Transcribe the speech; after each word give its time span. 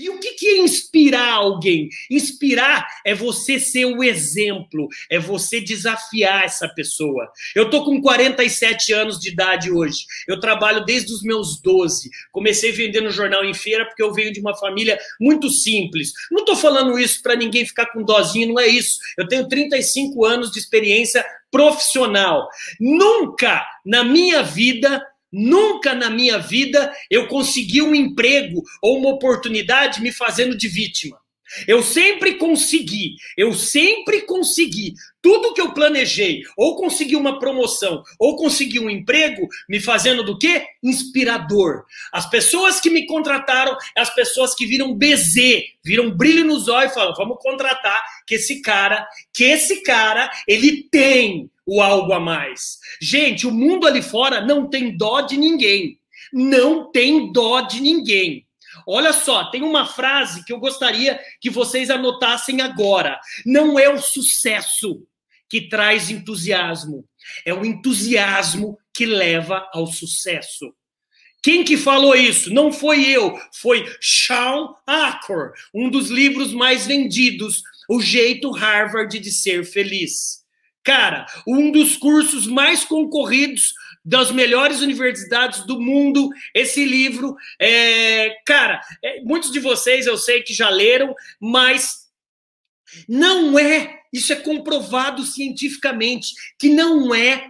E 0.00 0.08
o 0.08 0.18
que, 0.18 0.32
que 0.32 0.48
é 0.48 0.56
inspirar 0.56 1.34
alguém? 1.34 1.90
Inspirar 2.10 2.86
é 3.04 3.14
você 3.14 3.60
ser 3.60 3.84
o 3.84 4.02
exemplo, 4.02 4.88
é 5.10 5.18
você 5.18 5.60
desafiar 5.60 6.44
essa 6.44 6.66
pessoa. 6.68 7.30
Eu 7.54 7.68
tô 7.68 7.84
com 7.84 8.00
47 8.00 8.94
anos 8.94 9.20
de 9.20 9.28
idade 9.28 9.70
hoje. 9.70 10.06
Eu 10.26 10.40
trabalho 10.40 10.86
desde 10.86 11.12
os 11.12 11.22
meus 11.22 11.60
12. 11.60 12.08
Comecei 12.32 12.72
vendendo 12.72 13.10
jornal 13.10 13.44
em 13.44 13.52
feira 13.52 13.84
porque 13.84 14.02
eu 14.02 14.14
venho 14.14 14.32
de 14.32 14.40
uma 14.40 14.56
família 14.56 14.98
muito 15.20 15.50
simples. 15.50 16.12
Não 16.30 16.46
tô 16.46 16.56
falando 16.56 16.98
isso 16.98 17.22
para 17.22 17.36
ninguém 17.36 17.66
ficar 17.66 17.84
com 17.92 18.02
dozinho, 18.02 18.48
não 18.48 18.58
é 18.58 18.68
isso. 18.68 18.98
Eu 19.18 19.28
tenho 19.28 19.46
35 19.46 20.24
anos 20.24 20.50
de 20.50 20.58
experiência 20.58 21.22
profissional. 21.50 22.48
Nunca 22.80 23.66
na 23.84 24.04
minha 24.04 24.42
vida 24.42 25.04
Nunca 25.32 25.94
na 25.94 26.10
minha 26.10 26.38
vida 26.38 26.92
eu 27.10 27.28
consegui 27.28 27.82
um 27.82 27.94
emprego 27.94 28.62
ou 28.82 28.98
uma 28.98 29.10
oportunidade 29.10 30.02
me 30.02 30.12
fazendo 30.12 30.56
de 30.56 30.68
vítima. 30.68 31.18
Eu 31.66 31.82
sempre 31.82 32.34
consegui, 32.34 33.16
eu 33.36 33.52
sempre 33.52 34.22
consegui 34.22 34.94
tudo 35.20 35.52
que 35.52 35.60
eu 35.60 35.74
planejei, 35.74 36.42
ou 36.56 36.76
consegui 36.76 37.16
uma 37.16 37.38
promoção, 37.40 38.02
ou 38.18 38.36
consegui 38.36 38.78
um 38.78 38.88
emprego, 38.88 39.48
me 39.68 39.80
fazendo 39.80 40.22
do 40.22 40.38
quê? 40.38 40.64
Inspirador. 40.82 41.84
As 42.12 42.30
pessoas 42.30 42.80
que 42.80 42.88
me 42.88 43.04
contrataram, 43.04 43.76
as 43.96 44.14
pessoas 44.14 44.54
que 44.54 44.64
viram 44.64 44.94
BZ, 44.94 45.64
viram 45.84 46.10
brilho 46.10 46.44
nos 46.44 46.68
olhos 46.68 46.92
e 46.92 46.94
falaram: 46.94 47.16
vamos 47.16 47.38
contratar 47.40 48.00
que 48.26 48.36
esse 48.36 48.62
cara, 48.62 49.06
que 49.32 49.44
esse 49.44 49.82
cara, 49.82 50.30
ele 50.46 50.84
tem 50.84 51.50
o 51.70 51.80
algo 51.80 52.12
a 52.12 52.18
mais. 52.18 52.78
Gente, 53.00 53.46
o 53.46 53.52
mundo 53.52 53.86
ali 53.86 54.02
fora 54.02 54.40
não 54.40 54.68
tem 54.68 54.96
dó 54.96 55.20
de 55.20 55.36
ninguém. 55.36 56.00
Não 56.32 56.90
tem 56.90 57.32
dó 57.32 57.60
de 57.60 57.80
ninguém. 57.80 58.44
Olha 58.84 59.12
só, 59.12 59.50
tem 59.52 59.62
uma 59.62 59.86
frase 59.86 60.44
que 60.44 60.52
eu 60.52 60.58
gostaria 60.58 61.20
que 61.40 61.48
vocês 61.48 61.88
anotassem 61.88 62.60
agora. 62.60 63.20
Não 63.46 63.78
é 63.78 63.88
o 63.88 64.00
sucesso 64.00 65.06
que 65.48 65.68
traz 65.68 66.10
entusiasmo, 66.10 67.04
é 67.44 67.54
o 67.54 67.64
entusiasmo 67.64 68.76
que 68.92 69.06
leva 69.06 69.68
ao 69.72 69.86
sucesso. 69.86 70.72
Quem 71.42 71.64
que 71.64 71.76
falou 71.76 72.14
isso? 72.14 72.52
Não 72.52 72.72
foi 72.72 73.08
eu, 73.08 73.36
foi 73.54 73.84
Sean 74.00 74.74
Acor, 74.86 75.52
um 75.74 75.88
dos 75.88 76.10
livros 76.10 76.52
mais 76.52 76.86
vendidos, 76.86 77.62
O 77.88 78.00
Jeito 78.00 78.50
Harvard 78.50 79.18
de 79.18 79.32
Ser 79.32 79.64
Feliz. 79.64 80.39
Cara, 80.90 81.24
um 81.46 81.70
dos 81.70 81.96
cursos 81.96 82.48
mais 82.48 82.84
concorridos 82.84 83.74
das 84.04 84.32
melhores 84.32 84.80
universidades 84.80 85.64
do 85.64 85.80
mundo, 85.80 86.30
esse 86.52 86.84
livro. 86.84 87.36
É, 87.60 88.34
cara, 88.44 88.80
é, 89.00 89.20
muitos 89.20 89.52
de 89.52 89.60
vocês 89.60 90.08
eu 90.08 90.18
sei 90.18 90.42
que 90.42 90.52
já 90.52 90.68
leram, 90.68 91.14
mas 91.40 92.08
não 93.08 93.56
é, 93.56 94.00
isso 94.12 94.32
é 94.32 94.36
comprovado 94.36 95.22
cientificamente, 95.22 96.32
que 96.58 96.68
não 96.68 97.14
é 97.14 97.48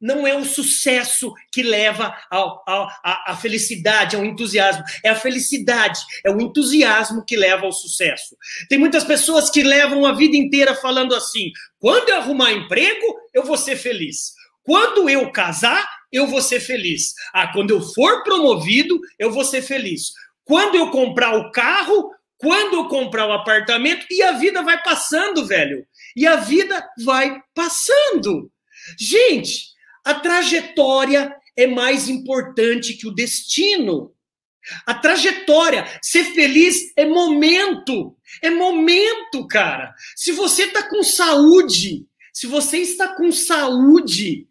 não 0.00 0.26
é 0.26 0.34
o 0.34 0.44
sucesso 0.44 1.32
que 1.52 1.62
leva 1.62 2.16
à 2.30 3.36
felicidade, 3.36 4.16
ao 4.16 4.24
entusiasmo. 4.24 4.82
É 5.02 5.10
a 5.10 5.16
felicidade, 5.16 6.00
é 6.24 6.30
o 6.30 6.40
entusiasmo 6.40 7.24
que 7.26 7.36
leva 7.36 7.66
ao 7.66 7.72
sucesso. 7.72 8.36
Tem 8.68 8.78
muitas 8.78 9.04
pessoas 9.04 9.50
que 9.50 9.62
levam 9.62 10.06
a 10.06 10.12
vida 10.12 10.36
inteira 10.36 10.74
falando 10.74 11.14
assim: 11.14 11.50
quando 11.78 12.08
eu 12.08 12.16
arrumar 12.16 12.52
emprego, 12.52 13.04
eu 13.34 13.44
vou 13.44 13.58
ser 13.58 13.76
feliz. 13.76 14.32
Quando 14.62 15.10
eu 15.10 15.30
casar, 15.30 15.86
eu 16.10 16.26
vou 16.26 16.40
ser 16.40 16.60
feliz. 16.60 17.12
Ah, 17.34 17.52
quando 17.52 17.70
eu 17.70 17.82
for 17.82 18.22
promovido, 18.22 18.98
eu 19.18 19.30
vou 19.30 19.44
ser 19.44 19.60
feliz. 19.60 20.12
Quando 20.44 20.74
eu 20.76 20.90
comprar 20.90 21.36
o 21.36 21.50
carro, 21.50 22.10
quando 22.38 22.74
eu 22.74 22.88
comprar 22.88 23.26
o 23.26 23.32
apartamento, 23.32 24.06
e 24.10 24.22
a 24.22 24.32
vida 24.32 24.62
vai 24.62 24.82
passando, 24.82 25.46
velho. 25.46 25.84
E 26.16 26.26
a 26.26 26.36
vida 26.36 26.86
vai 27.04 27.40
passando. 27.54 28.50
Gente, 28.98 29.68
a 30.04 30.14
trajetória 30.14 31.34
é 31.56 31.66
mais 31.66 32.08
importante 32.08 32.94
que 32.94 33.06
o 33.06 33.14
destino. 33.14 34.12
A 34.86 34.94
trajetória, 34.94 35.86
ser 36.02 36.24
feliz 36.24 36.92
é 36.96 37.04
momento. 37.04 38.16
É 38.42 38.50
momento, 38.50 39.46
cara. 39.46 39.94
Se 40.16 40.32
você 40.32 40.64
está 40.64 40.82
com 40.88 41.02
saúde, 41.02 42.06
se 42.32 42.46
você 42.46 42.78
está 42.78 43.08
com 43.08 43.30
saúde, 43.30 44.48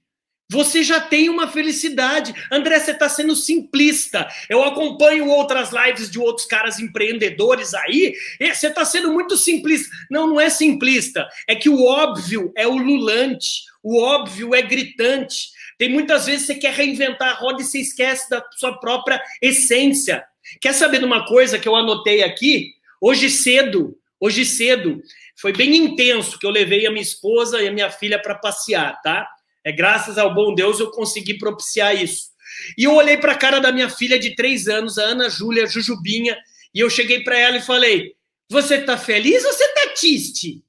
você 0.49 0.83
já 0.83 0.99
tem 1.01 1.29
uma 1.29 1.47
felicidade. 1.47 2.33
André, 2.51 2.79
você 2.79 2.91
está 2.91 3.09
sendo 3.09 3.35
simplista. 3.35 4.27
Eu 4.47 4.63
acompanho 4.63 5.27
outras 5.27 5.71
lives 5.71 6.11
de 6.11 6.19
outros 6.19 6.45
caras 6.45 6.79
empreendedores 6.79 7.73
aí. 7.73 8.13
você 8.39 8.67
está 8.67 8.85
sendo 8.85 9.11
muito 9.11 9.35
simplista. 9.35 9.89
Não, 10.11 10.27
não 10.27 10.39
é 10.39 10.49
simplista. 10.49 11.27
É 11.47 11.55
que 11.55 11.69
o 11.69 11.83
óbvio 11.83 12.51
é 12.55 12.67
ululante. 12.67 13.63
O 13.83 14.01
óbvio 14.01 14.55
é 14.55 14.61
gritante. 14.61 15.49
Tem 15.77 15.89
muitas 15.89 16.25
vezes 16.25 16.47
você 16.47 16.55
quer 16.55 16.73
reinventar 16.73 17.29
a 17.29 17.33
roda 17.33 17.61
e 17.61 17.65
você 17.65 17.79
esquece 17.79 18.29
da 18.29 18.43
sua 18.55 18.79
própria 18.79 19.21
essência. 19.41 20.23
Quer 20.61 20.73
saber 20.73 20.99
de 20.99 21.05
uma 21.05 21.25
coisa 21.25 21.59
que 21.59 21.67
eu 21.67 21.75
anotei 21.75 22.23
aqui? 22.23 22.71
Hoje 23.01 23.29
cedo, 23.29 23.97
hoje 24.19 24.45
cedo, 24.45 25.01
foi 25.35 25.51
bem 25.51 25.75
intenso 25.75 26.39
que 26.39 26.45
eu 26.45 26.51
levei 26.51 26.85
a 26.85 26.91
minha 26.91 27.01
esposa 27.01 27.61
e 27.61 27.67
a 27.67 27.71
minha 27.71 27.91
filha 27.91 28.21
para 28.21 28.35
passear, 28.35 29.01
tá? 29.01 29.27
É 29.63 29.71
graças 29.71 30.17
ao 30.17 30.33
bom 30.33 30.55
Deus 30.55 30.79
eu 30.79 30.91
consegui 30.91 31.37
propiciar 31.37 32.01
isso. 32.01 32.31
E 32.77 32.83
eu 32.83 32.93
olhei 32.93 33.17
para 33.17 33.33
a 33.33 33.37
cara 33.37 33.59
da 33.59 33.71
minha 33.71 33.89
filha 33.89 34.19
de 34.19 34.35
três 34.35 34.67
anos, 34.67 34.97
a 34.97 35.03
Ana 35.03 35.29
Júlia 35.29 35.67
Jujubinha, 35.67 36.37
e 36.73 36.79
eu 36.79 36.89
cheguei 36.89 37.23
para 37.23 37.37
ela 37.37 37.57
e 37.57 37.61
falei: 37.61 38.13
Você 38.49 38.81
tá 38.81 38.97
feliz 38.97 39.43
ou 39.43 39.51
você 39.51 39.67
tá 39.69 39.89
triste? 39.99 40.61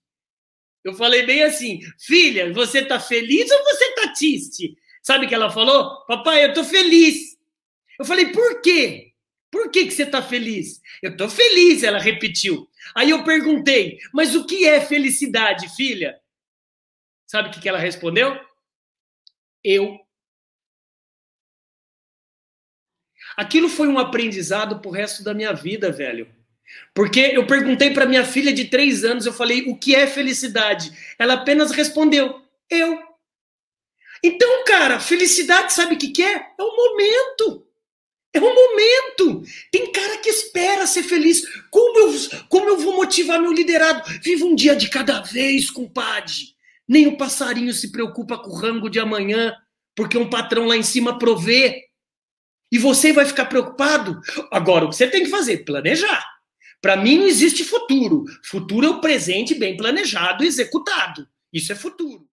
Eu 0.84 0.92
falei 0.92 1.24
bem 1.24 1.42
assim, 1.42 1.80
filha, 1.98 2.52
você 2.52 2.84
tá 2.84 3.00
feliz 3.00 3.50
ou 3.50 3.64
você 3.64 3.94
tá 3.94 4.12
triste? 4.12 4.76
Sabe 5.02 5.24
o 5.24 5.28
que 5.28 5.34
ela 5.34 5.50
falou? 5.50 6.04
Papai, 6.06 6.44
eu 6.44 6.52
tô 6.52 6.62
feliz. 6.62 7.38
Eu 7.98 8.04
falei, 8.04 8.32
por 8.32 8.60
quê? 8.60 9.12
Por 9.50 9.70
que, 9.70 9.86
que 9.86 9.92
você 9.92 10.04
tá 10.04 10.20
feliz? 10.20 10.80
Eu 11.02 11.16
tô 11.16 11.28
feliz, 11.28 11.82
ela 11.82 11.98
repetiu. 11.98 12.68
Aí 12.94 13.10
eu 13.10 13.24
perguntei, 13.24 13.98
mas 14.12 14.34
o 14.34 14.44
que 14.44 14.66
é 14.66 14.80
felicidade, 14.80 15.74
filha? 15.74 16.20
Sabe 17.26 17.48
o 17.48 17.52
que, 17.52 17.60
que 17.60 17.68
ela 17.68 17.78
respondeu? 17.78 18.38
Eu. 19.62 19.98
Aquilo 23.36 23.68
foi 23.68 23.88
um 23.88 23.98
aprendizado 23.98 24.80
pro 24.80 24.90
resto 24.90 25.24
da 25.24 25.32
minha 25.32 25.52
vida, 25.52 25.90
velho. 25.90 26.30
Porque 26.94 27.20
eu 27.20 27.46
perguntei 27.46 27.90
para 27.90 28.06
minha 28.06 28.24
filha 28.24 28.52
de 28.52 28.66
três 28.66 29.04
anos, 29.04 29.26
eu 29.26 29.32
falei, 29.32 29.62
o 29.68 29.76
que 29.76 29.94
é 29.94 30.06
felicidade? 30.06 30.92
Ela 31.18 31.34
apenas 31.34 31.70
respondeu, 31.70 32.40
eu. 32.70 32.98
Então, 34.22 34.64
cara, 34.64 34.98
felicidade, 34.98 35.72
sabe 35.72 35.94
o 35.94 35.98
que, 35.98 36.08
que 36.08 36.22
é? 36.22 36.34
É 36.58 36.62
um 36.62 36.76
momento. 36.76 37.66
É 38.32 38.40
um 38.40 38.54
momento. 38.54 39.44
Tem 39.70 39.92
cara 39.92 40.18
que 40.18 40.28
espera 40.28 40.86
ser 40.86 41.04
feliz. 41.04 41.46
Como 41.70 41.98
eu, 41.98 42.14
como 42.48 42.68
eu 42.68 42.78
vou 42.78 42.96
motivar 42.96 43.40
meu 43.40 43.52
liderado? 43.52 44.02
Viva 44.22 44.44
um 44.44 44.54
dia 44.54 44.74
de 44.74 44.88
cada 44.88 45.20
vez, 45.20 45.70
compadre. 45.70 46.54
Nem 46.86 47.06
o 47.06 47.16
passarinho 47.16 47.72
se 47.72 47.92
preocupa 47.92 48.36
com 48.36 48.50
o 48.50 48.56
rango 48.56 48.90
de 48.90 48.98
amanhã, 48.98 49.54
porque 49.94 50.18
um 50.18 50.28
patrão 50.28 50.66
lá 50.66 50.76
em 50.76 50.82
cima 50.82 51.18
provê. 51.18 51.84
E 52.72 52.78
você 52.78 53.12
vai 53.12 53.24
ficar 53.24 53.44
preocupado? 53.44 54.20
Agora, 54.50 54.84
o 54.84 54.88
que 54.88 54.96
você 54.96 55.06
tem 55.06 55.22
que 55.22 55.30
fazer? 55.30 55.58
Planejar. 55.58 56.24
Para 56.84 56.98
mim 56.98 57.16
não 57.16 57.26
existe 57.26 57.64
futuro. 57.64 58.26
Futuro 58.42 58.86
é 58.86 58.90
o 58.90 59.00
presente 59.00 59.54
bem 59.54 59.74
planejado 59.74 60.44
e 60.44 60.46
executado. 60.46 61.26
Isso 61.50 61.72
é 61.72 61.74
futuro. 61.74 62.22